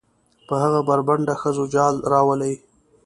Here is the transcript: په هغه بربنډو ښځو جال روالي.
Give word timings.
په 0.47 0.55
هغه 0.63 0.79
بربنډو 0.87 1.35
ښځو 1.41 1.63
جال 1.73 1.95
روالي. 2.13 2.53